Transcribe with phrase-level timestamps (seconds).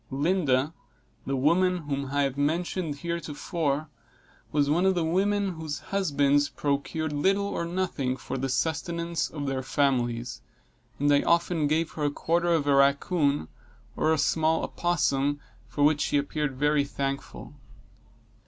[0.09, 0.73] Lydia,
[1.27, 3.87] the woman whom I have mentioned heretofore,
[4.51, 9.45] was one of the women whose husbands procured little or nothing for the sustenance of
[9.45, 10.41] their families,
[10.97, 13.47] and I often gave her a quarter of a rackoon
[13.95, 17.53] or a small opossum, for which she appeared very thankful.